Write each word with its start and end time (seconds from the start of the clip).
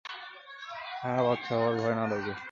না 1.03 1.13
বাচ্চা 1.23 1.53
হবার 1.55 1.75
ভয়, 1.75 1.95
না 1.95 2.03
রোগের। 2.05 2.37